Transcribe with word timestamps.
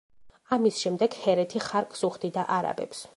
ამის 0.55 0.79
შემდეგ 0.85 1.17
ჰერეთი 1.25 1.63
ხარკს 1.67 2.05
უხდიდა 2.09 2.47
არაბებს. 2.57 3.09